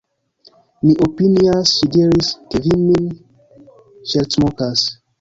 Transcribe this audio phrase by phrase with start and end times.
[0.89, 3.15] Mi opinias, ŝi diris, ke vi min
[4.15, 4.93] ŝercmokas.